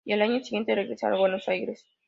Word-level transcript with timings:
Y 0.03 0.13
al 0.13 0.23
año 0.23 0.43
siguiente 0.43 0.73
regresa 0.73 1.09
a 1.11 1.15
Buenos 1.19 1.47
Aires. 1.47 1.85